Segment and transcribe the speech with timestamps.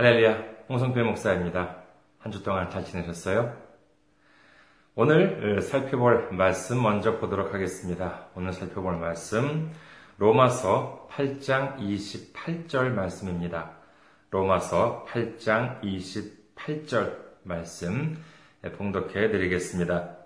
[0.00, 1.76] 할렐루야, 홍성필 목사입니다.
[2.20, 3.54] 한 주 동안 잘 지내셨어요?
[4.94, 8.28] 오늘 살펴볼 말씀 먼저 보도록 하겠습니다.
[8.34, 9.70] 오늘 살펴볼 말씀,
[10.16, 13.72] 로마서 8장 28절 말씀입니다.
[14.30, 18.16] 로마서 8장 28절 말씀
[18.78, 20.16] 봉독해 드리겠습니다.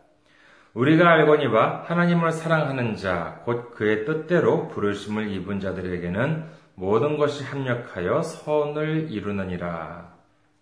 [0.75, 9.11] 우리가 알거니와 하나님을 사랑하는 자, 곧 그의 뜻대로 부르심을 입은 자들에게는 모든 것이 합력하여 선을
[9.11, 10.13] 이루느니라.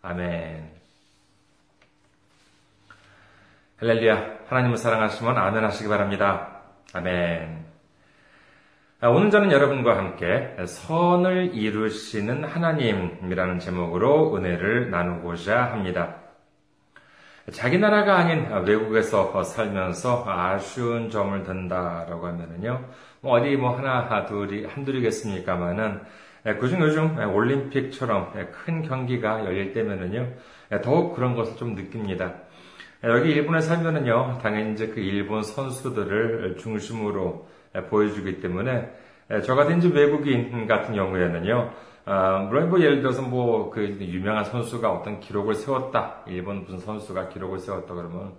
[0.02, 0.70] 아멘.
[3.78, 4.38] 할렐루야.
[4.48, 6.60] 하나님을 사랑하시면 아멘 하시기 바랍니다.
[6.92, 7.64] 아멘.
[9.04, 16.21] 오늘 저는 여러분과 함께 선을 이루시는 하나님이라는 제목으로 은혜를 나누고자 합니다.
[17.50, 22.84] 자기 나라가 아닌 외국에서 살면서 아쉬운 점을 든다라고 하면은요,
[23.20, 26.00] 뭐 어디 뭐 하나, 둘이, 한둘이겠습니까만은,
[26.60, 30.28] 그중 요즘 올림픽처럼 큰 경기가 열릴 때면은요,
[30.82, 32.34] 더욱 그런 것을 좀 느낍니다.
[33.04, 37.48] 여기 일본에 살면은요, 당연히 이제 그 일본 선수들을 중심으로
[37.90, 38.88] 보여주기 때문에,
[39.44, 41.72] 저 같은 외국인 같은 경우에는요,
[42.04, 46.22] 아, 물론 뭐 예를 들어서 뭐 그 유명한 선수가 어떤 기록을 세웠다.
[46.26, 48.32] 일본 무슨 선수가 기록을 세웠다 그러면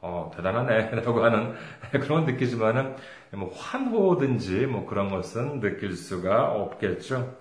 [0.00, 1.54] 어, 대단하네라고 하는
[2.02, 2.96] 그런 느끼지만은
[3.32, 7.34] 뭐 환호든지 뭐 그런 것은 느낄 수가 없겠죠.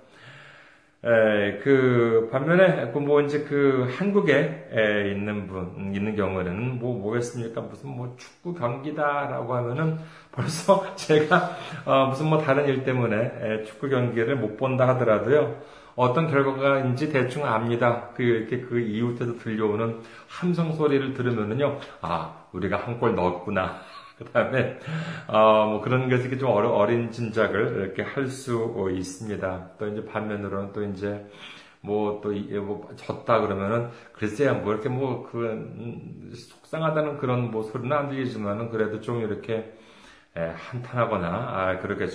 [1.05, 7.89] 에, 그 반면에 그뭐 이제 그 한국에 에, 있는 분 있는 경우에는 뭐 뭐겠습니까 무슨
[7.95, 9.99] 뭐 축구 경기다라고 하면은
[10.31, 11.51] 벌써 제가
[11.85, 15.55] 어, 무슨 뭐 다른 일 때문에 에, 축구 경기를 못 본다 하더라도요
[15.95, 18.09] 어떤 결과가인지 대충 압니다.
[18.15, 23.79] 그 이렇게 그 이웃에서 들려오는 함성 소리를 들으면은요 아 우리가 한 골 넣었구나.
[24.17, 24.79] 그 다음에,
[25.27, 29.71] 어, 뭐 그런 것이 좀 어려, 어린 짐작을 이렇게 할 수 있습니다.
[29.77, 31.25] 또 이제 반면으로는 또 이제,
[31.81, 37.95] 뭐, 또, 뭐, 졌다 그러면은, 글쎄야, 뭐, 이렇게 뭐, 그, 음, 속상하다는 그런 뭐 소리는
[37.95, 39.73] 안 들리지만은, 그래도 좀 이렇게,
[40.37, 42.07] 에, 한탄하거나, 아, 그렇게,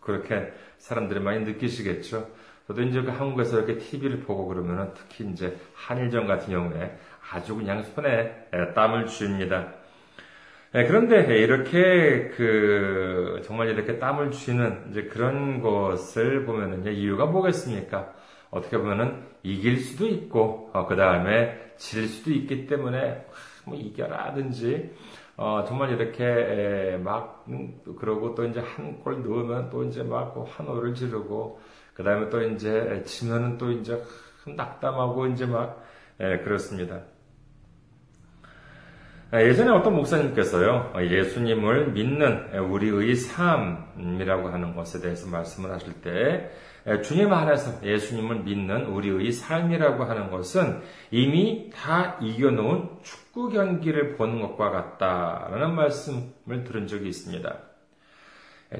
[0.00, 2.28] 그렇게 사람들이 많이 느끼시겠죠.
[2.66, 6.98] 저도 이제 그 한국에서 이렇게 TV를 보고 그러면은, 특히 이제 한일전 같은 경우에
[7.32, 9.74] 아주 그냥 손에 땀을 줍니다.
[10.72, 18.14] 네, 그런데 이렇게 그 정말 이렇게 땀을 쥐는 이제 그런 것을 보면은 이유가 뭐겠습니까?
[18.50, 23.26] 어떻게 보면은 이길 수도 있고 어, 그 다음에 질 수도 있기 때문에
[23.64, 24.90] 뭐 이겨라든지
[25.38, 30.94] 어, 정말 이렇게 막 음, 그러고 또 이제 한 골 넣으면 또 이제 막 환호를
[30.94, 31.60] 지르고
[31.94, 34.02] 그 다음에 또 이제 지면은 또 이제
[34.46, 35.82] 낙담하고 이제 막
[36.20, 37.02] 예, 그렇습니다.
[39.30, 46.50] 아, 예전에 어떤 목사님께서요, 예수님을 믿는 우리의 삶이라고 하는 것에 대해서 말씀을 하실 때,
[47.02, 50.80] 주님 안에서 예수님을 믿는 우리의 삶이라고 하는 것은
[51.10, 57.54] 이미 다 이겨놓은 축구 경기를 보는 것과 같다라는 말씀을 들은 적이 있습니다.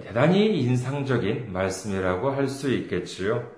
[0.03, 3.51] 대단히 인상적인 말씀이라고 할 수 있겠지요.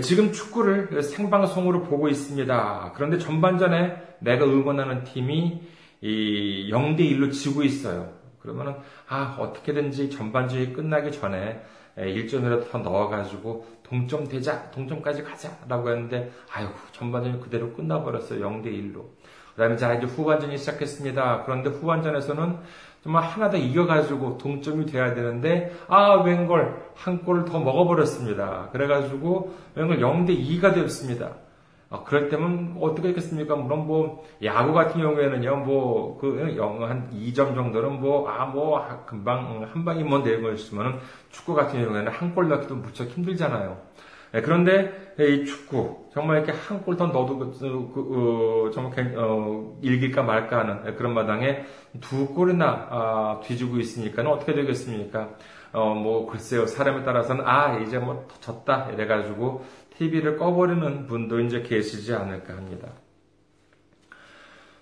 [0.00, 2.92] 지금 축구를 생방송으로 보고 있습니다.
[2.94, 8.12] 그런데 전반전에 내가 응원하는 팀이 이 0대 1로 지고 있어요.
[8.40, 8.74] 그러면은
[9.08, 11.62] 아 어떻게든지 전반전이 끝나기 전에
[11.96, 19.04] 1점이라도 더 넣어가지고 동점 되자 동점까지 가자라고 했는데 아유 전반전이 그대로 끝나버렸어요 0대 1로.
[19.54, 21.44] 그다음에 자 이제 후반전이 시작했습니다.
[21.44, 22.58] 그런데 후반전에서는
[23.02, 28.68] 정말 하나 더 이겨가지고 동점이 돼야 되는데 아 웬걸 한 골을 더 먹어버렸습니다.
[28.72, 31.45] 그래가지고 웬걸 0대 2가 되었습니다.
[32.00, 33.56] 어, 그럴 때면 어떻게 했겠습니까?
[33.56, 40.42] 물론 뭐 야구 같은 경우에는요, 뭐그한 2점 정도는 뭐 아뭐 뭐, 금방 한 방이면 되는
[40.42, 40.98] 거였지만은
[41.30, 43.78] 축구 같은 경우에는 한 골 넣기도 무척 힘들잖아요.
[44.32, 47.50] 네, 그런데 이 축구 정말 이렇게 한 골 더 넣어도 그,
[47.94, 51.64] 그, 어, 정말 어, 일길까 말까 하는 그런 마당에
[52.00, 55.30] 두 골이나 아, 뒤지고 있으니까는 어떻게 되겠습니까?
[55.72, 58.90] 어, 뭐, 글쎄요, 사람에 따라서는, 아, 이제 뭐, 졌다.
[58.92, 59.62] 이래가지고,
[59.98, 62.88] TV를 꺼버리는 분도 이제 계시지 않을까 합니다.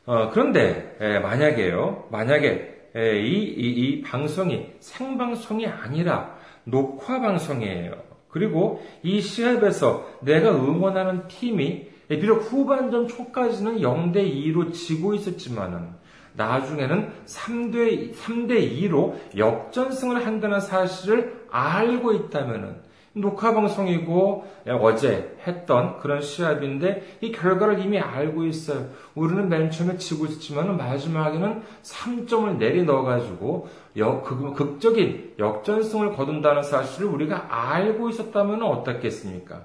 [0.07, 8.03] 어, 그런데 에, 만약에요, 만약에 에, 이, 이, 이 방송이 생방송이 아니라 녹화 방송이에요.
[8.29, 15.89] 그리고 이 시합에서 내가 응원하는 팀이 비록 후반전 초까지는 0대 2로 지고 있었지만은
[16.35, 22.83] 나중에는 3대, 3대 2로 역전승을 한다는 사실을 알고 있다면은
[23.17, 24.45] 녹화 방송이고
[24.81, 28.89] 어제 했던 그런 시합인데 이 결과를 이미 알고 있어요.
[29.15, 33.69] 우리는 맨 처음에 지고 있었지만 마지막에는 3점을 내리 넣어가지고
[34.57, 39.63] 극적인 역전승을 거둔다는 사실을 우리가 알고 있었다면 어떻겠습니까?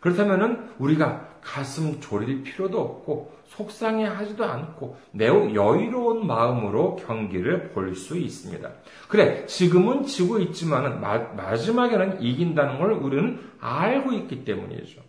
[0.00, 8.18] 그렇다면은 우리가 가슴 졸일 필요도 없고 속상해 하지도 않고 매우 여유로운 마음으로 경기를 볼 수
[8.18, 8.68] 있습니다.
[9.08, 15.00] 그래, 지금은 지고 있지만은 마, 지막에는 이긴다는 걸 우리는 알고 있기 때문이죠.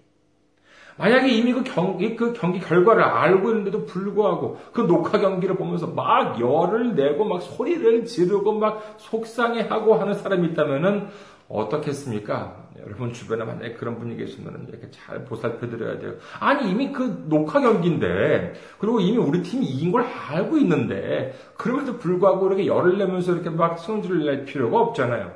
[0.98, 6.40] 만약에 이미 그 경기, 그 경기 결과를 알고 있는데도 불구하고 그 녹화 경기를 보면서 막
[6.40, 11.07] 열을 내고 막 소리를 지르고 막 속상해하고 하는 사람이 있다면은
[11.49, 12.67] 어떻겠습니까?
[12.85, 16.15] 여러분 주변에 만약에 그런 분이 계시면 이렇게 잘 보살펴 드려야 돼요.
[16.39, 22.47] 아니, 이미 그 녹화 경기인데, 그리고 이미 우리 팀이 이긴 걸 알고 있는데, 그럼에도 불구하고
[22.47, 25.33] 이렇게 열을 내면서 이렇게 막 성질을 낼 필요가 없잖아요.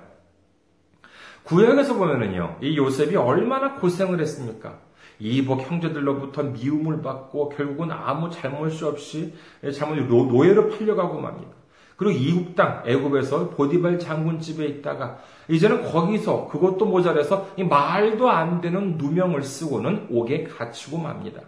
[1.44, 4.80] 구약에서 보면은요, 이 요셉이 얼마나 고생을 했습니까?
[5.20, 9.34] 이복 형제들로부터 미움을 받고 결국은 아무 잘못이 없이
[9.74, 11.61] 잘못 노예로 팔려가고 맙니다.
[12.02, 18.98] 그리고 이국 땅 애굽에서 보디발 장군 집에 있다가 이제는 거기서 그것도 모자라서 말도 안 되는
[18.98, 21.44] 누명을 쓰고는 옥에 갇히고 맙니다.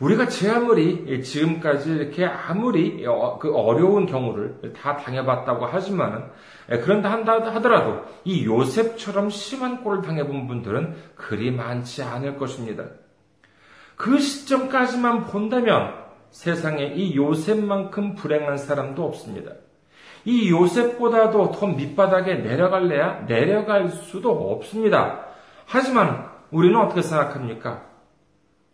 [0.00, 6.24] 우리가 제 아무리 지금까지 이렇게 아무리 어, 그 어려운 경우를 다 당해봤다고 하지만은
[6.68, 12.84] 그런다 한다 하더라도 이 요셉처럼 심한 꼴을 당해본 분들은 그리 많지 않을 것입니다.
[13.96, 16.05] 그 시점까지만 본다면
[16.36, 19.52] 세상에 이 요셉만큼 불행한 사람도 없습니다.
[20.26, 25.24] 이 요셉보다도 더 밑바닥에 내려갈래야 내려갈 수도 없습니다.
[25.64, 27.86] 하지만 우리는 어떻게 생각합니까?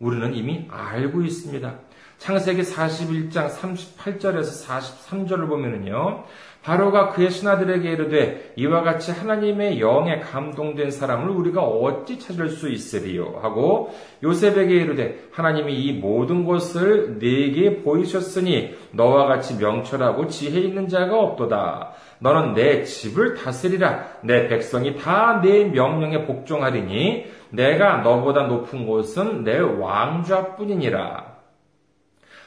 [0.01, 1.79] 우리는 이미 알고 있습니다.
[2.23, 6.23] 창세기 41장 38절에서 43절을 보면은요.
[6.63, 13.41] 바로가 그의 신하들에게 이르되 이와 같이 하나님의 영에 감동된 사람을 우리가 어찌 찾을 수 있으리요?
[13.43, 13.93] 하고
[14.23, 21.95] 요셉에게 이르되 하나님이 이 모든 것을 네게 보이셨으니 너와 같이 명철하고 지혜 있는 자가 없도다.
[22.21, 24.05] 너는 내 집을 다스리라.
[24.23, 31.22] 내 백성이 다 내 명령에 복종하리니 내가 너보다 높은 곳은 내 왕좌뿐이니라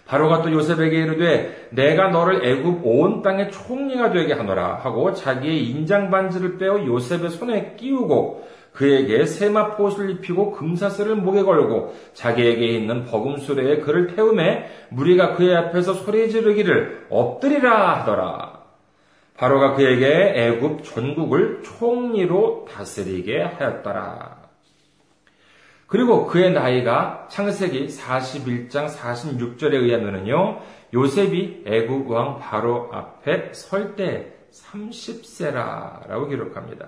[0.08, 6.12] 바로가 또 요셉에게 이르되 내가 너를 애굽 온 땅의 총리가 되게 하노라 하고 자기의 인장
[6.12, 14.16] 반지를 빼어 요셉의 손에 끼우고 그에게 세마포옷을 입히고 금사슬을 목에 걸고 자기에게 있는 버금수레에 그를
[14.16, 18.66] 태우매 무리가 그의 앞에서 소리 지르기를 엎드리라 하더라.
[19.38, 24.45] 바로가 그에게 애굽 전국을 총리로 다스리게 하였더라.
[25.88, 30.60] 그리고 그의 나이가 창세기 41장 46절에 의하면요
[30.94, 36.88] 요셉이 애국 왕 바로 앞에 설 때 30세라라고 기록합니다.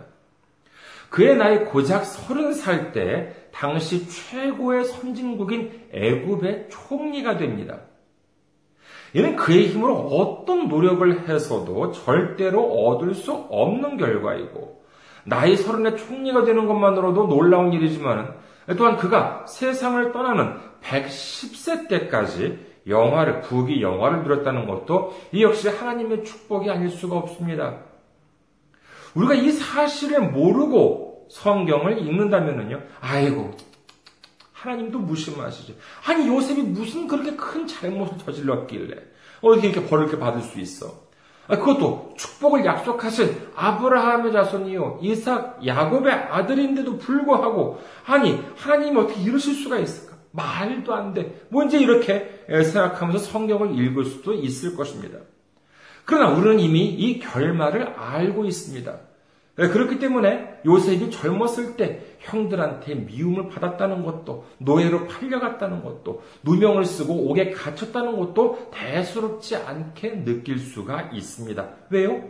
[1.10, 7.80] 그의 나이 고작 30살 때 당시 최고의 선진국인 애굽의 총리가 됩니다.
[9.14, 14.84] 이는 그의 힘으로 어떤 노력을 해서도 절대로 얻을 수 없는 결과이고
[15.24, 18.36] 나이 서른에 총리가 되는 것만으로도 놀라운 일이지만
[18.76, 26.70] 또한 그가 세상을 떠나는 110세 때까지 영화를, 부귀 영화를 누렸다는 것도 이 역시 하나님의 축복이
[26.70, 27.80] 아닐 수가 없습니다.
[29.14, 33.52] 우리가 이 사실을 모르고 성경을 읽는다면요, 아이고,
[34.54, 35.74] 하나님도 무심하시죠.
[36.06, 38.96] 아니, 요셉이 무슨 그렇게 큰 잘못을 저질렀길래,
[39.42, 41.07] 어떻게 이렇게 벌을 받을 수 있어?
[41.48, 49.80] 아, 그것도 축복을 약속하신 아브라함의 자손이요, 이삭, 야곱의 아들인데도 불구하고, 아니, 하나님이 어떻게 이러실 수가
[49.80, 50.18] 있을까?
[50.32, 51.42] 말도 안 돼.
[51.50, 55.20] 뭔지 이렇게 생각하면서 성경을 읽을 수도 있을 것입니다.
[56.06, 58.98] 그러나 우리는 이미 이 결말을 알고 있습니다.
[59.58, 67.28] 네, 그렇기 때문에 요셉이 젊었을 때 형들한테 미움을 받았다는 것도 노예로 팔려갔다는 것도 누명을 쓰고
[67.32, 71.70] 옥에 갇혔다는 것도 대수롭지 않게 느낄 수가 있습니다.
[71.90, 72.24] 왜요?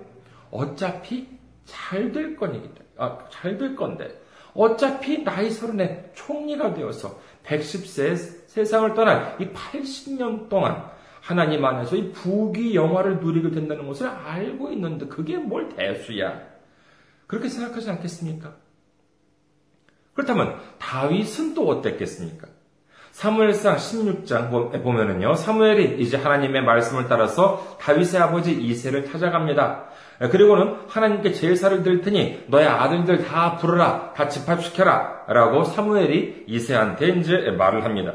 [0.52, 1.28] 어차피
[1.66, 2.62] 잘될 때문에
[2.98, 4.08] 아, 잘 될 건데
[4.54, 8.16] 어차피 나이 서른에 총리가 되어서 110세
[8.48, 15.08] 세상을 떠난 이 80년 동안 하나님 안에서 이 부귀 영화를 누리게 된다는 것을 알고 있는데
[15.08, 16.57] 그게 뭘 대수야?
[17.28, 18.56] 그렇게 생각하지 않겠습니까?
[20.14, 22.48] 그렇다면 다윗은 또 어땠겠습니까?
[23.12, 29.86] 사무엘상 16장 보면은요, 사무엘이 이제 하나님의 말씀을 따라서 다윗의 아버지 이세를 찾아갑니다.
[30.32, 37.52] 그리고는 하나님께 제사를 드릴 테니 너의 아들들 다 부르라, 다 집합시켜라, 라고 사무엘이 이세한테 이제
[37.58, 38.14] 말을 합니다.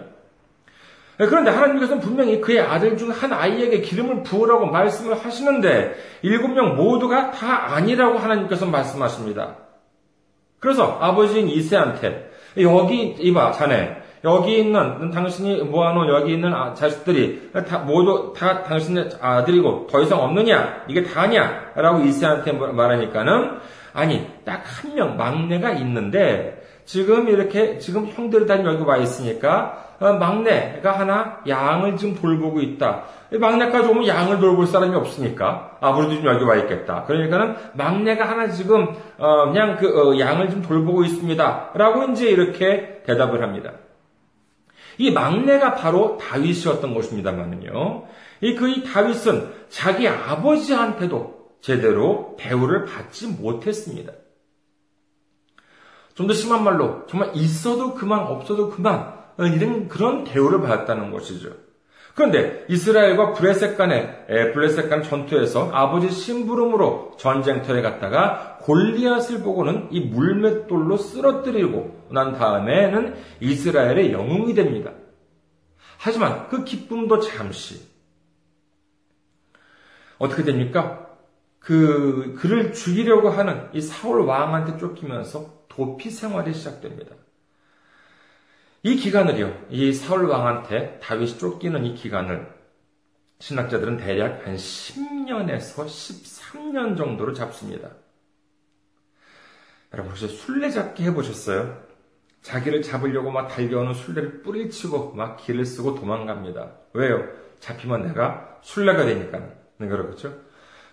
[1.26, 7.31] 그런데 하나님께서는 분명히 그의 아들 중 한 아이에게 기름을 부으라고 말씀을 하시는데 일곱 명 모두가
[7.31, 9.57] 다 아니라고 하나님께서 말씀하십니다.
[10.59, 17.79] 그래서 아버지인 이세한테 여기 이봐 자네 여기 있는 당신이 모아놓은 여기 있는 아, 자식들이 다
[17.79, 23.59] 모두 다 당신의 아들이고 더 이상 없느냐 이게 다냐 라고 이세한테 말하니까는
[23.93, 30.12] 아니 딱 한 명 막내가 있는데 지금 이렇게 지금 형들이 다 여기 와 있으니까 어,
[30.15, 33.05] 막내가 하나 양을 지금 돌보고 있다.
[33.31, 37.05] 막내까지 오면 양을 돌볼 사람이 없으니까 아무래도 좀 여기 와 있겠다.
[37.05, 43.43] 그러니까는 막내가 하나 지금 어, 그냥 그 어, 양을 좀 돌보고 있습니다.라고 이제 이렇게 대답을
[43.43, 43.73] 합니다.
[44.99, 48.05] 이 막내가 바로 다윗이었던 것입니다만은요.
[48.43, 54.12] 이 그 이 다윗은 자기 아버지한테도 제대로 대우를 받지 못했습니다.
[56.14, 61.50] 좀 더 심한 말로 정말 있어도 그만 없어도 그만 이런 그런 대우를 받았다는 것이죠.
[62.14, 70.99] 그런데 이스라엘과 블레셋 간의 블레셋 간 전투에서 아버지 심부름으로 전쟁터에 갔다가 골리앗을 보고는 이 물맷돌로
[70.99, 74.90] 쓰러뜨리고 난 다음에는 이스라엘의 영웅이 됩니다.
[75.99, 77.81] 하지만 그 기쁨도 잠시
[80.19, 81.07] 어떻게 됩니까?
[81.59, 87.17] 그 그를 죽이려고 하는 이 사울 왕한테 쫓기면서 도피 생활이 시작됩니다.
[88.83, 92.47] 이 기간을요, 이 사울 왕한테 다윗이 쫓기는 이 기간을
[93.38, 97.91] 신학자들은 대략 한 10년에서 13년 정도로 잡습니다.
[99.93, 101.83] 여러분 혹시 술래잡기 해보셨어요?
[102.43, 106.73] 자기를 잡으려고 막 달려오는 술래를 뿌리치고 막 길을 쓰고 도망갑니다.
[106.93, 107.29] 왜요?
[107.61, 109.38] 잡히면 내가 술래가 되니까.
[109.79, 110.35] 네, 그렇죠?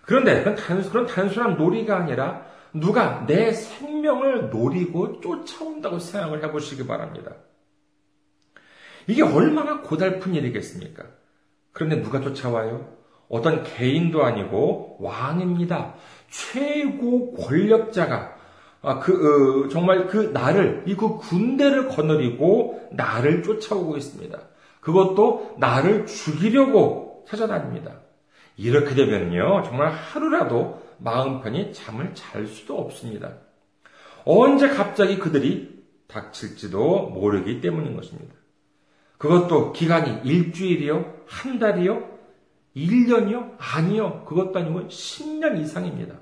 [0.04, 7.34] 그런데 그건 단순, 그런 단순한 놀이가 아니라 누가 내 생명을 노리고 쫓아온다고 생각을 해보시기 바랍니다.
[9.08, 11.04] 이게 얼마나 고달픈 일이겠습니까?
[11.72, 12.96] 그런데 누가 쫓아와요?
[13.28, 15.96] 어떤 개인도 아니고 왕입니다.
[16.30, 18.36] 최고 권력자가
[18.82, 24.40] 아, 그 어, 정말 그 나를 이 그 군대를 거느리고 나를 쫓아오고 있습니다.
[24.80, 27.94] 그것도 나를 죽이려고 찾아다닙니다.
[28.58, 33.38] 이렇게 되면요 정말 하루라도 마음 편히 잠을 잘 수도 없습니다.
[34.26, 38.36] 언제 갑자기 그들이 닥칠지도 모르기 때문인 것입니다.
[39.18, 41.24] 그것도 기간이 일주일이요?
[41.28, 42.20] 한 달이요?
[42.76, 43.56] 1년이요?
[43.58, 44.24] 아니요.
[44.26, 46.16] 그것도 아니고 10년 이상입니다.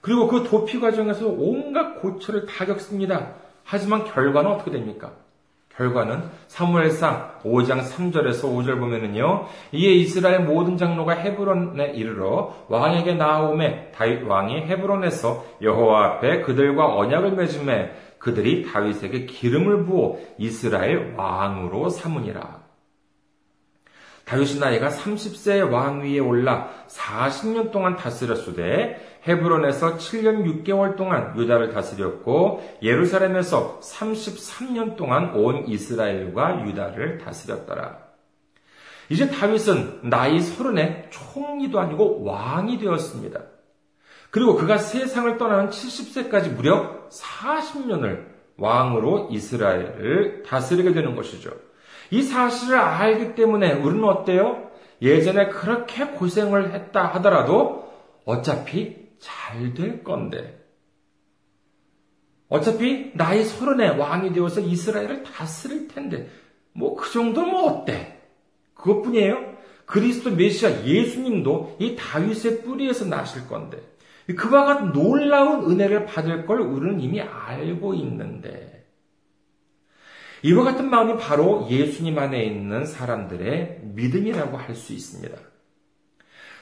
[0.00, 3.36] 그리고 그 도피 과정에서 온갖 고초를 다 겪습니다.
[3.64, 5.14] 하지만 결과는 어떻게 됩니까?
[5.76, 9.46] 결과는 사무엘상 5장 3절에서 5절 보면은요.
[9.72, 17.32] 이에 이스라엘 모든 장로가 헤브론에 이르러 왕에게 나아오매 다윗 왕이 헤브론에서 여호와 앞에 그들과 언약을
[17.32, 22.62] 맺음에 그들이 다윗에게 기름을 부어 이스라엘 왕으로 삼으니라.
[24.24, 32.62] 다윗의 나이가 30세의 왕 위에 올라 40년 동안 다스렸으되 헤브론에서 7년 6개월 동안 유다를 다스렸고
[32.82, 37.98] 예루살렘에서 33년 동안 온 이스라엘과 유다를 다스렸더라.
[39.08, 43.40] 이제 다윗은 나이 서른에 총리도 아니고 왕이 되었습니다.
[44.30, 48.24] 그리고 그가 세상을 떠나는 70세까지 무려 40년을
[48.56, 51.50] 왕으로 이스라엘을 다스리게 되는 것이죠.
[52.10, 54.70] 이 사실을 알기 때문에 우리는 어때요?
[55.02, 57.92] 예전에 그렇게 고생을 했다 하더라도
[58.24, 60.58] 어차피 잘 될 건데.
[62.48, 66.28] 어차피 나이 서른에 왕이 되어서 이스라엘을 다스릴 텐데,
[66.72, 68.20] 뭐 그 정도면 어때?
[68.74, 69.52] 그것뿐이에요.
[69.86, 73.78] 그리스도 메시아 예수님도 이 다윗의 뿌리에서 나실 건데,
[74.36, 78.86] 그와 같은 놀라운 은혜를 받을 걸 우리는 이미 알고 있는데,
[80.42, 85.51] 이와 같은 마음이 바로 예수님 안에 있는 사람들의 믿음이라고 할 수 있습니다.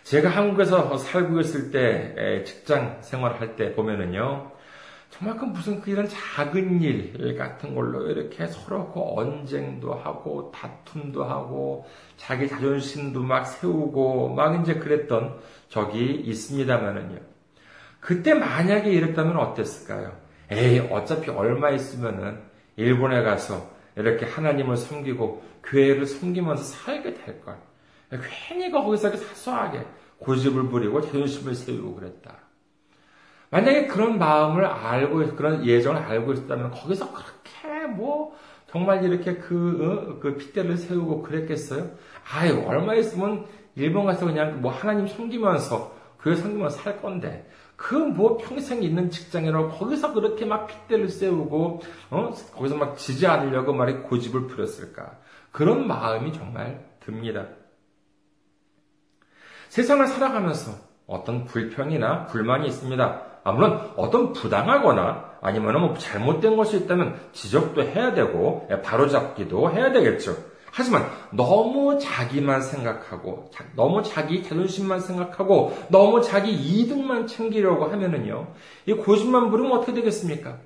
[0.04, 4.50] 제가 한국에서 살고 있을 때, 직장 생활할 때 보면은요,
[5.10, 11.24] 정말 그 무슨 그 이런 작은 일 같은 걸로 이렇게 서로 그 언쟁도 하고 다툼도
[11.24, 11.84] 하고
[12.16, 17.18] 자기 자존심도 막 세우고 막 이제 그랬던 적이 있습니다만은요.
[17.98, 20.16] 그때 만약에 이랬다면 어땠을까요?
[20.50, 22.40] 에이, 어차피 얼마 있으면은
[22.76, 27.56] 일본에 가서 이렇게 하나님을 섬기고 교회를 섬기면서 살게 될 걸.
[28.10, 29.86] 괜히 거기서 이렇게 사소하게
[30.18, 32.36] 고집을 부리고 자존심을 세우고 그랬다.
[33.50, 38.36] 만약에 그런 마음을 알고, 그런 예정을 알고 있었다면 거기서 그렇게 뭐,
[38.70, 41.90] 정말 이렇게 그, 어, 그 핏대를 세우고 그랬겠어요?
[42.32, 47.48] 아유, 얼마 있으면 일본 가서 그냥 뭐 하나님 섬기면서, 교회 섬기면서 살 건데,
[47.80, 52.30] 그 뭐 평생 있는 직장이라고 거기서 그렇게 막 핏대를 세우고 어?
[52.54, 55.16] 거기서 막 지지 않으려고 말이 고집을 부렸을까?
[55.50, 57.46] 그런 마음이 정말 듭니다.
[59.70, 60.72] 세상을 살아가면서
[61.06, 63.22] 어떤 불평이나 불만이 있습니다.
[63.44, 70.36] 아, 물론 어떤 부당하거나 아니면 뭐 잘못된 것이 있다면 지적도 해야 되고 바로잡기도 해야 되겠죠.
[70.72, 78.48] 하지만 너무 자기만 생각하고 너무 자기 자존심만 생각하고 너무 자기 이득만 챙기려고 하면은요.
[78.86, 80.58] 이 고집만 부르면 어떻게 되겠습니까?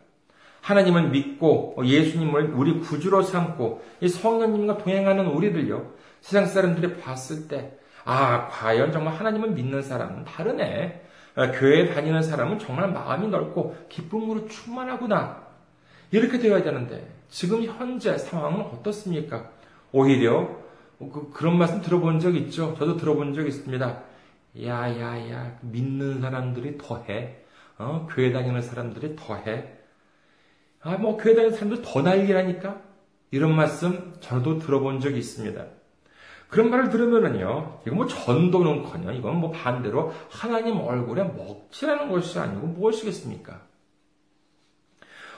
[0.63, 5.93] 하나님을 믿고 예수님을 우리 구주로 삼고 이 성령님과 동행하는 우리들요.
[6.23, 11.03] 세상 사람들이 봤을 때, 아, 과연 정말 하나님을 믿는 사람은 다르네.
[11.37, 15.43] 아, 교회에 다니는 사람은 정말 마음이 넓고 기쁨으로 충만하구나.
[16.11, 19.51] 이렇게 되어야 되는데, 지금 현재 상황은 어떻습니까?
[19.91, 20.49] 오히려,
[20.99, 22.77] 그, 그런 말씀 들어본 적 있죠?
[22.79, 24.03] 저도 들어본 적 있습니다.
[24.65, 27.39] 야, 야, 야, 믿는 사람들이 더해.
[27.79, 29.73] 어, 교회 다니는 사람들이 더해.
[30.83, 32.81] 아, 뭐, 교회 다니는 사람들 더 난리라니까?
[33.33, 35.65] 이런 말씀 저도 들어본 적이 있습니다.
[36.55, 42.69] 그런 말을 들으면은요, 이거 뭐 전도는 커녕, 이건 뭐 반대로 하나님 얼굴에 먹칠하는 것이 아니고
[42.69, 43.61] 무엇이겠습니까?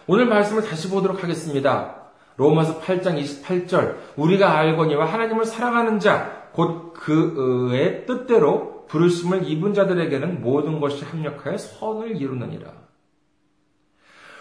[0.06, 2.10] 오늘 말씀을 다시 보도록 하겠습니다.
[2.36, 10.80] 로마서 8장 28절, 우리가 알거니와 하나님을 사랑하는 자, 곧 그의 뜻대로 부르심을 입은 자들에게는 모든
[10.80, 12.70] 것이 합력하여 선을 이루느니라.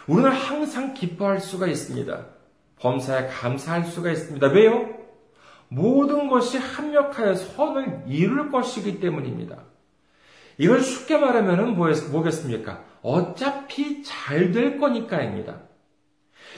[0.07, 2.25] 우리는 항상 기뻐할 수가 있습니다.
[2.79, 4.47] 범사에 감사할 수가 있습니다.
[4.47, 5.04] 왜요?
[5.75, 9.57] 모든 것이 합력하여 선을 이룰 것이기 때문입니다.
[10.57, 12.81] 이걸 쉽게 말하면 뭐겠습니까?
[13.01, 15.59] 어차피 잘 될 거니까입니다.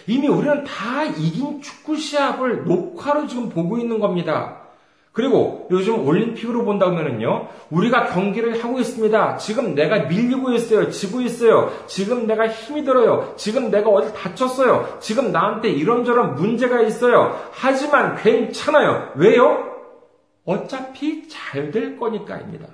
[0.06, 4.67] 이미 우리는 다 이긴 축구 시합을 녹화로 지금 보고 있는 겁니다.
[5.18, 9.38] 그리고 요즘 올림픽으로 본다면은요, 우리가 경기를 하고 있습니다.
[9.38, 10.92] 지금 내가 밀리고 있어요.
[10.92, 11.72] 지고 있어요.
[11.88, 13.34] 지금 내가 힘이 들어요.
[13.36, 14.98] 지금 내가 어디 다쳤어요.
[15.00, 17.36] 지금 나한테 이런저런 문제가 있어요.
[17.52, 19.10] 하지만 괜찮아요.
[19.16, 19.58] 왜요?
[20.46, 22.68] 어차피 잘 될 거니까입니다.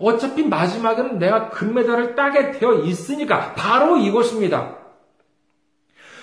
[0.00, 4.78] 어차피 마지막에는 내가 금메달을 따게 되어 있으니까 바로 이것입니다.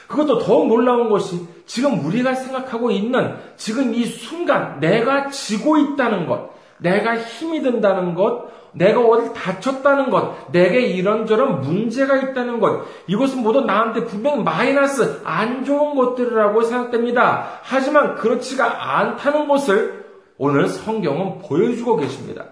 [0.07, 6.51] 그것도 더욱 놀라운 것이 지금 우리가 생각하고 있는 지금 이 순간 내가 지고 있다는 것,
[6.77, 13.61] 내가 힘이 든다는 것, 내가 어디 다쳤다는 것, 내게 이런저런 문제가 있다는 것, 이것은 모두
[13.61, 17.59] 나한테 분명 마이너스, 안 좋은 것들이라고 생각됩니다.
[17.63, 20.05] 하지만 그렇지가 않다는 것을
[20.37, 22.47] 오늘 성경은 보여주고 계십니다.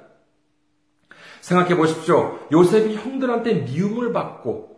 [1.41, 2.39] 생각해 보십시오.
[2.53, 4.72] 요셉이 형들한테 미움을 받고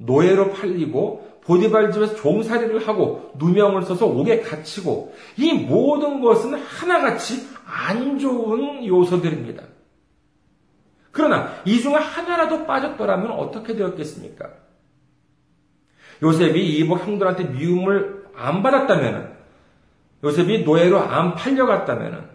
[0.00, 8.18] 노예로 팔리고 보디발 집에서 종살이를 하고 누명을 써서 옥에 갇히고 이 모든 것은 하나같이 안
[8.18, 9.62] 좋은 요소들입니다.
[11.12, 14.50] 그러나 이 중에 하나라도 빠졌더라면 어떻게 되었겠습니까?
[16.22, 19.36] 요셉이 이복 형들한테 미움을 안 받았다면
[20.22, 22.30] 요셉이 노예로 안 팔려갔다면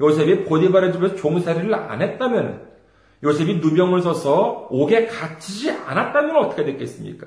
[0.00, 2.69] 요셉이 보디발의 집에서 종살이를 안 했다면
[3.22, 7.26] 요셉이 누병을 써서 옥에 갇히지 않았다면 어떻게 됐겠습니까?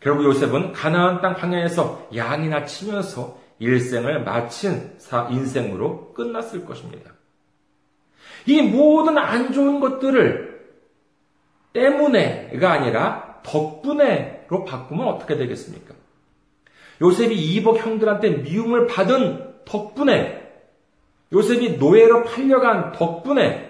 [0.00, 4.92] 결국 요셉은 가나안 땅 방향에서 양이나 치면서 일생을 마친
[5.30, 7.12] 인생으로 끝났을 것입니다.
[8.46, 10.56] 이 모든 안 좋은 것들을
[11.72, 15.94] 때문에가 아니라 덕분에로 바꾸면 어떻게 되겠습니까?
[17.00, 20.46] 요셉이 이복 형들한테 미움을 받은 덕분에
[21.32, 23.65] 요셉이 노예로 팔려간 덕분에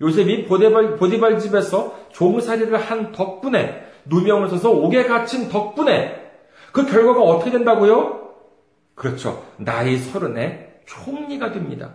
[0.00, 6.30] 요셉이 보디발, 보디발 집에서 종살이를 한 덕분에 누명을 써서 옥에 갇힌 덕분에
[6.72, 8.30] 그 결과가 어떻게 된다고요?
[8.94, 9.44] 그렇죠.
[9.56, 11.94] 나이 서른에 총리가 됩니다.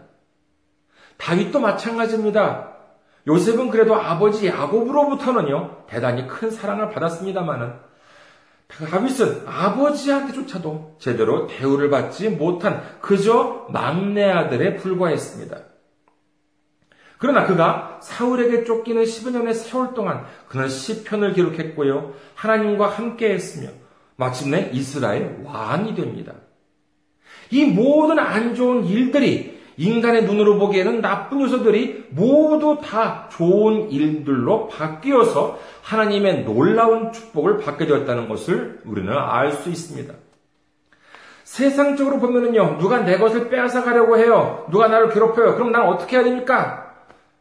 [1.17, 2.73] 다윗도 마찬가지입니다.
[3.27, 7.73] 요셉은 그래도 아버지 야곱으로부터는요, 대단히 큰 사랑을 받았습니다만은,
[8.67, 15.57] 다윗은 아버지한테조차도 제대로 대우를 받지 못한 그저 막내 아들에 불과했습니다.
[17.23, 22.11] 그러나 그가 사울에게 쫓기는 15년의 세월 동안 그는 시편을 기록했고요.
[22.35, 23.69] 하나님과 함께 했으며
[24.17, 26.33] 마침내 이스라엘 왕이 됩니다.
[27.49, 35.59] 이 모든 안 좋은 일들이 인간의 눈으로 보기에는 나쁜 요소들이 모두 다 좋은 일들로 바뀌어서
[35.81, 40.13] 하나님의 놀라운 축복을 받게 되었다는 것을 우리는 알 수 있습니다.
[41.45, 44.65] 세상적으로 보면은요, 누가 내 것을 빼앗아 가려고 해요.
[44.69, 45.55] 누가 나를 괴롭혀요.
[45.55, 46.82] 그럼 난 어떻게 해야 됩니까?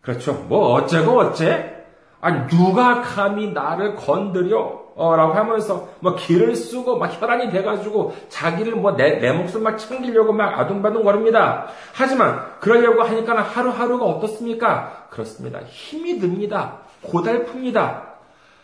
[0.02, 0.32] 그렇죠.
[0.48, 1.76] 뭐 어째고 어째?
[2.20, 4.82] 아니 누가 감히 나를 건드려?
[4.94, 9.78] 어, 라고 하면서 뭐 길을 쓰고 막 혈안이 돼가지고 자기를 뭐 내 내 목숨 막
[9.78, 11.68] 챙기려고 막 아둥바둥 거립니다.
[11.94, 15.06] 하지만 그러려고 하니까 하루하루가 어떻습니까?
[15.10, 15.60] 그렇습니다.
[15.66, 16.80] 힘이 듭니다.
[17.04, 18.02] 고달픕니다.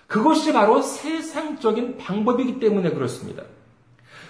[0.06, 3.42] 그것이 바로 세상적인 방법이기 때문에 그렇습니다.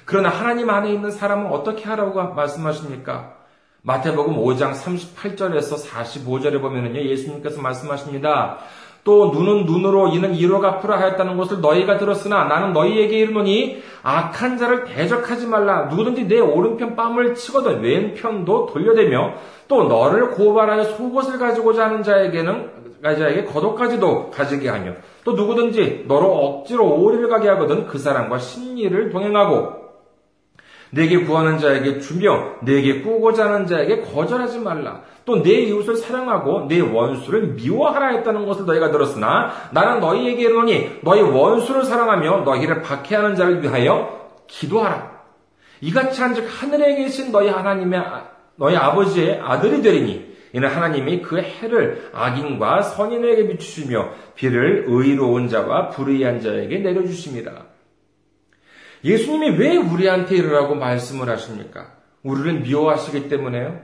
[0.04, 3.34] 그러나 하나님 안에 있는 사람은 어떻게 하라고 말씀하십니까?
[3.82, 8.58] 마태복음 5장 38절에서 45절에 보면은요, 예수님께서 말씀하십니다.
[9.04, 14.84] 또 눈은 눈으로 이는 이로 갚으라 하였다는 것을 너희가 들었으나 나는 너희에게 이르노니 악한 자를
[14.84, 19.34] 대적하지 말라 누구든지 내 오른편 뺨을 치거든 왼편도 돌려대며
[19.68, 22.70] 또 너를 고발하여 속옷을 가지고자 하는 자에게는
[23.02, 24.92] 자에게 거독까지도 가지게 하며
[25.24, 29.87] 또 누구든지 너로 억지로 오리를 가게 하거든 그 사람과 심리를 동행하고
[30.90, 35.02] 내게 구하는 자에게 주며 내게 꾸고자 하는 자에게 거절하지 말라.
[35.24, 41.20] 또 내 이웃을 사랑하고 내 원수를 미워하라 했다는 것을 너희가 들었으나 나는 너희에게 이르노니 너희
[41.20, 45.18] 원수를 사랑하며 너희를 박해하는 자를 위하여 기도하라.
[45.82, 48.02] 이같이 한즉 하늘에 계신 너희 하나님의
[48.56, 56.40] 너희 아버지의 아들이 되리니 이는 하나님이 그 해를 악인과 선인에게 비추시며 비를 의로운 자와 불의한
[56.40, 57.67] 자에게 내려주십니다.
[59.04, 61.92] 예수님이 왜 우리한테 이러라고 말씀을 하십니까?
[62.22, 63.80] 우리를 미워하시기 때문에요?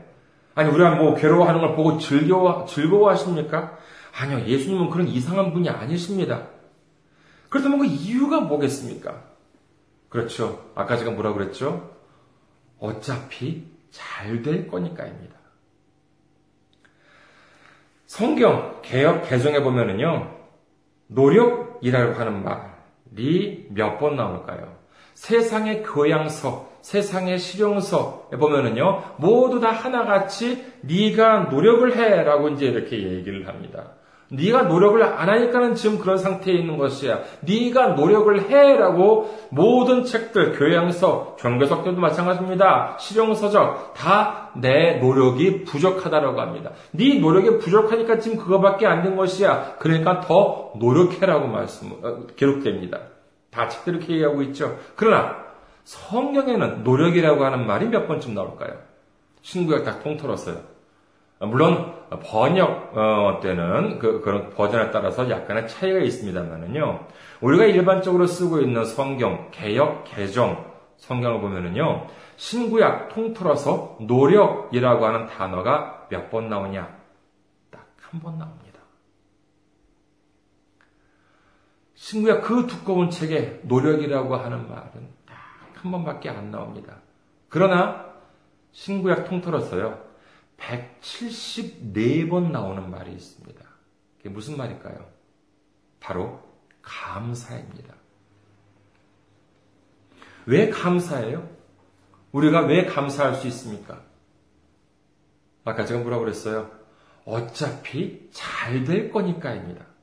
[0.55, 3.79] 아니, 우리가 뭐 괴로워하는 걸 보고 즐거워, 즐거워하십니까?
[4.17, 6.49] 아니요, 예수님은 그런 이상한 분이 아니십니다.
[7.49, 9.23] 그렇다면 그 이유가 뭐겠습니까?
[10.09, 10.71] 그렇죠.
[10.75, 11.91] 아까 제가 뭐라 그랬죠?
[12.79, 15.35] 어차피 잘 될 거니까입니다.
[18.07, 20.31] 성경 개혁 개정해 보면은요,
[21.09, 24.77] 노력이라고 하는 말이 몇 번 나올까요?
[25.25, 33.93] 세상의 교양서, 세상의 실용서에 보면은요, 모두 다 하나같이 네가 노력을 해라고 이제 이렇게 얘기를 합니다.
[34.29, 37.21] 네가 노력을 안 하니까는 지금 그런 상태에 있는 것이야.
[37.41, 42.97] 네가 노력을 해라고 모든 책들, 교양서, 종교석들도 마찬가지입니다.
[42.99, 46.71] 실용서적 다 내 노력이 부족하다라고 합니다.
[46.93, 49.77] 네 노력이 부족하니까 지금 그거밖에 안 된 것이야.
[49.79, 52.99] 그러니까 더 노력해라고 말씀 어, 기록됩니다.
[53.55, 54.77] 다 책들 이렇게 얘기하고 있죠.
[54.97, 55.37] 그러나
[55.85, 58.73] 성경에는 노력이라고 하는 말이 몇 번쯤 나올까요?
[59.43, 60.57] 신구약 다 통틀었어요.
[61.41, 61.93] 물론
[62.25, 67.07] 번역 어, 때는 그, 그런 버전에 따라서 약간의 차이가 있습니다만은요.
[67.43, 70.65] 우리가 일반적으로 쓰고 있는 성경 개역 개정
[70.97, 72.07] 성경을 보면은요.
[72.37, 76.89] 신구약 통틀어서 노력이라고 하는 단어가 몇 번 나오냐?
[77.71, 78.64] 딱 한 번 나옵니다.
[82.05, 85.35] 신구약 그 두꺼운 책에 노력이라고 하는 말은 딱
[85.85, 87.01] 한 번밖에 안 나옵니다.
[87.49, 88.13] 그러나
[88.73, 90.05] 신구약 통틀어서요.
[90.59, 93.65] 174번 나오는 말이 있습니다.
[94.19, 95.11] 그게 무슨 말일까요?
[95.99, 96.43] 바로
[96.83, 97.95] 감사입니다.
[100.45, 101.49] 왜 감사해요?
[102.33, 104.03] 우리가 왜 감사할 수 있습니까?
[105.65, 106.71] 아까 제가 뭐라고 그랬어요?
[107.25, 109.94] 어차피 잘 될 거니까입니다.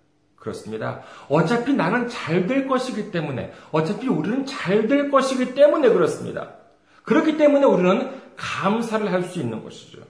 [0.41, 1.01] 그렇습니다.
[1.30, 6.56] 어차피 나는 잘 될 것이기 때문에, 어차피 우리는 잘 될 것이기 때문에 그렇습니다.
[7.04, 10.01] 그렇기 때문에 우리는 감사를 할 수 있는 것이죠.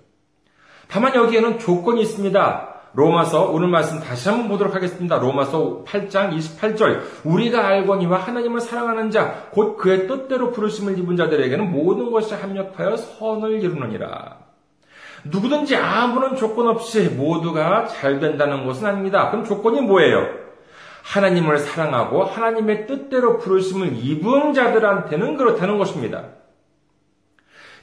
[0.87, 2.69] 다만 여기에는 조건이 있습니다.
[2.93, 5.17] 로마서 오늘 말씀 다시 한번 보도록 하겠습니다.
[5.17, 12.11] 로마서 8장 28절 우리가 알거니와 하나님을 사랑하는 자 곧 그의 뜻대로 부르심을 입은 자들에게는 모든
[12.11, 14.50] 것이 합력하여 선을 이루느니라.
[15.25, 19.29] 누구든지 아무런 조건 없이 모두가 잘 된다는 것은 아닙니다.
[19.29, 20.27] 그럼 조건이 뭐예요?
[21.03, 26.25] 하나님을 사랑하고 하나님의 뜻대로 부르심을 입은 자들한테는 그렇다는 것입니다.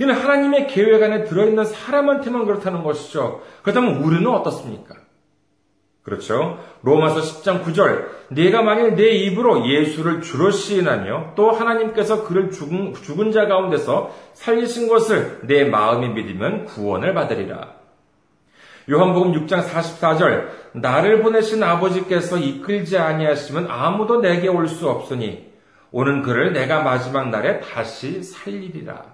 [0.00, 3.42] 이는 하나님의 계획 안에 들어있는 사람한테만 그렇다는 것이죠.
[3.62, 4.94] 그렇다면 우리는 어떻습니까?
[6.08, 6.58] 그렇죠.
[6.82, 8.06] 로마서 10장 9절.
[8.30, 14.88] 내가 만일 내 입으로 예수를 주로 시인하며 또 하나님께서 그를 죽은, 죽은 자 가운데서 살리신
[14.88, 17.74] 것을 내 마음이 믿으면 구원을 받으리라.
[18.90, 20.48] 요한복음 6장 44절.
[20.72, 25.46] 나를 보내신 아버지께서 이끌지 아니하시면 아무도 내게 올 수 없으니
[25.90, 29.04] 오는 그를 내가 마지막 날에 다시 살리리라.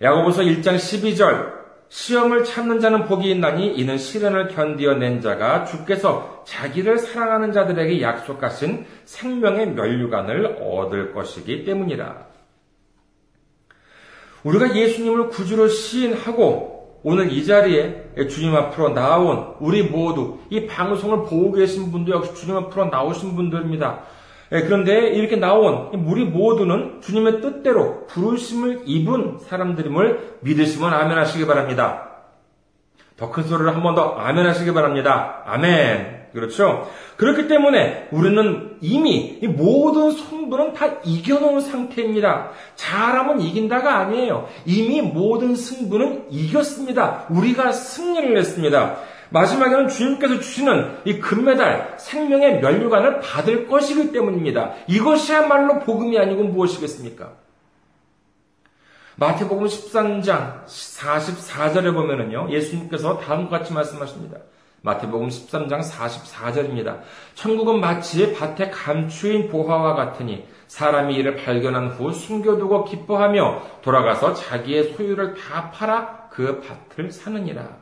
[0.00, 1.61] 야고보서 1장 12절
[1.92, 9.72] 시험을 참는 자는 복이 있나니 이는 시련을 견디어낸 자가 주께서 자기를 사랑하는 자들에게 약속하신 생명의
[9.72, 12.28] 면류관을 얻을 것이기 때문이라.
[14.42, 21.52] 우리가 예수님을 구주로 시인하고 오늘 이 자리에 주님 앞으로 나온 우리 모두 이 방송을 보고
[21.52, 24.02] 계신 분도 역시 주님 앞으로 나오신 분들입니다.
[24.52, 32.08] 예, 그런데 이렇게 나온 우리 모두는 주님의 뜻대로 부르심을 입은 사람들임을 믿으시면 아멘 하시기 바랍니다.
[33.16, 35.42] 더 큰 소리를 한 번 더 아멘 하시기 바랍니다.
[35.46, 36.22] 아멘.
[36.32, 36.88] 그렇죠?
[37.18, 42.50] 그렇기 때문에 우리는 이미 모든 성분은 다 이겨놓은 상태입니다.
[42.74, 44.48] 잘하면 이긴다가 아니에요.
[44.64, 47.26] 이미 모든 승부는 이겼습니다.
[47.28, 48.96] 우리가 승리를 했습니다.
[49.32, 54.74] 마지막에는 주님께서 주시는 이 금메달, 생명의 면류관을 받을 것이기 때문입니다.
[54.86, 57.32] 이것이야말로 복음이 아니고 무엇이겠습니까?
[59.16, 64.38] 마태복음 13장 44절에 보면은요, 예수님께서 다음과 같이 말씀하십니다.
[64.82, 67.00] 마태복음 13장 44절입니다.
[67.34, 75.34] 천국은 마치 밭에 감추인 보화와 같으니 사람이 이를 발견한 후 숨겨두고 기뻐하며 돌아가서 자기의 소유를
[75.34, 76.60] 다 팔아 그
[76.96, 77.81] 밭을 사느니라.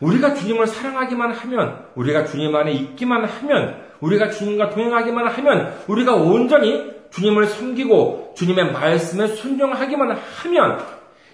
[0.00, 6.92] 우리가 주님을 사랑하기만 하면, 우리가 주님 안에 있기만 하면, 우리가 주님과 동행하기만 하면, 우리가 온전히
[7.10, 10.78] 주님을 섬기고 주님의 말씀에 순종하기만 하면,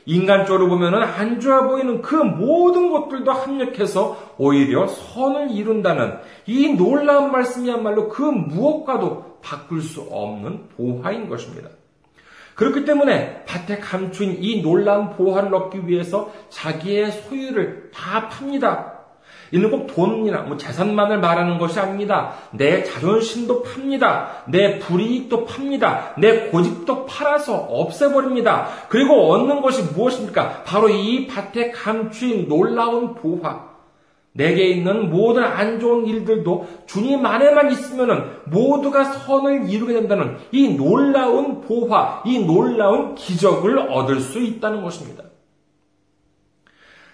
[0.07, 8.09] 인간적으로 보면은 안 좋아 보이는 그 모든 것들도 합력해서 오히려 선을 이룬다는 이 놀라운 말씀이야말로
[8.09, 11.71] 그 무엇과도 바꿀 수 없는 보화인 것입니다.
[12.55, 18.93] 그렇기 때문에 밭에 감춘 이 놀라운 보화를 얻기 위해서 자기의 소유를 다 팝니다.
[19.51, 22.33] 이는 꼭 돈이나 뭐 재산만을 말하는 것이 아닙니다.
[22.53, 24.45] 내 자존심도 팝니다.
[24.47, 26.15] 내 불이익도 팝니다.
[26.19, 28.69] 내 고집도 팔아서 없애버립니다.
[28.89, 30.65] 그리고 얻는 것이 무엇입니까?
[30.65, 33.74] 바로 이 밭에 감추인 놀라운 보화.
[34.37, 41.61] 내게 있는 모든 안 좋은 일들도 주님 안에만 있으면 모두가 선을 이루게 된다는 이 놀라운
[41.61, 45.23] 보화, 이 놀라운 기적을 얻을 수 있다는 것입니다.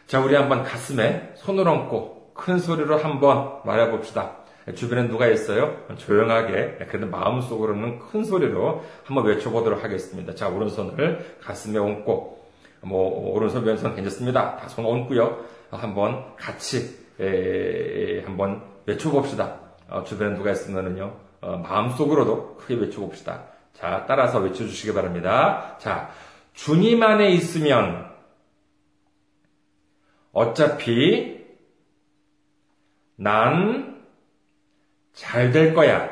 [0.07, 4.37] 자, 우리 한번 가슴에 손을 얹고 큰 소리로 한번 말해 봅시다.
[4.75, 5.77] 주변에 누가 있어요?
[5.99, 10.35] 조용하게, 그래도 마음속으로는 큰 소리로 한번 외쳐보도록 하겠습니다.
[10.35, 12.41] 자, 오른손을 가슴에 얹고,
[12.83, 14.57] 뭐, 오른손, 왼손 괜찮습니다.
[14.57, 15.61] 다 손 얹고요.
[15.71, 19.61] 한번 같이 에, 한번 외쳐봅시다.
[19.89, 23.45] 어, 주변에 누가 있으면은요, 어, 마음속으로도 크게 외쳐봅시다.
[23.75, 25.77] 자, 따라서 외쳐주시기 바랍니다.
[25.79, 26.11] 자,
[26.55, 28.11] 주님 안에 있으면
[30.33, 31.41] 어차피
[33.17, 33.91] 난
[35.13, 36.09] 잘 될 거야.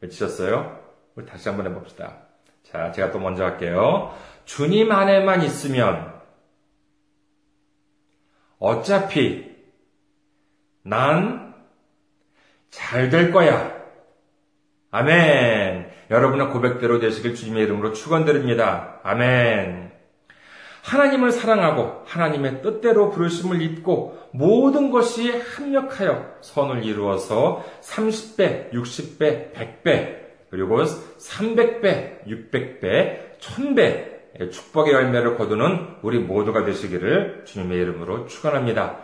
[0.00, 0.80] 외치셨어요?
[1.14, 2.22] 우리 다시 한번 해봅시다.
[2.62, 4.14] 자, 제가 또 먼저 할게요.
[4.44, 6.14] 주님 안에만 있으면
[8.58, 9.49] 어차피
[10.90, 11.50] 난
[12.70, 13.78] 잘 될 거야.
[14.90, 15.90] 아멘.
[16.10, 19.00] 여러분의 고백대로 되시길 주님의 이름으로 축원드립니다.
[19.02, 19.90] 아멘.
[20.82, 30.82] 하나님을 사랑하고 하나님의 뜻대로 부르심을 잊고 모든 것이 합력하여 선을 이루어서 30배, 60배, 100배, 그리고
[30.82, 38.96] 300배, 600배, 1000배 축복의 열매를 거두는 우리 모두가 되시기를 주님의 이름으로 축원합니다.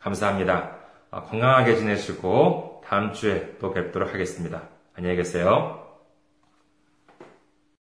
[0.00, 0.77] 감사합니다.
[1.10, 4.62] 건강하게 지내시고 다음 주에 또 뵙도록 하겠습니다.
[4.94, 5.87] 안녕히 계세요.